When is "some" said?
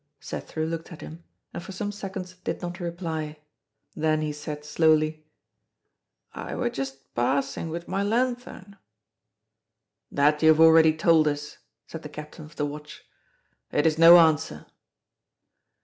1.73-1.91